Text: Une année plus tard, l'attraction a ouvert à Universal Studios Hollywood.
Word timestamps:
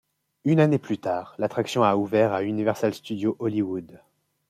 Une 0.45 0.59
année 0.59 0.79
plus 0.79 0.97
tard, 0.97 1.35
l'attraction 1.37 1.83
a 1.83 1.95
ouvert 1.95 2.33
à 2.33 2.41
Universal 2.43 2.91
Studios 2.95 3.35
Hollywood. 3.37 3.99